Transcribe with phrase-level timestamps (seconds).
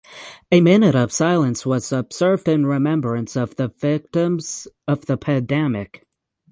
[0.51, 6.07] A minute of silence was observed in remembrance of the victims of the pandemic.